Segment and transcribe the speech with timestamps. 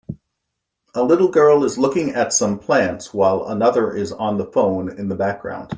[0.95, 5.09] A little girl is looking at some plants while another is on the phone in
[5.09, 5.69] the background.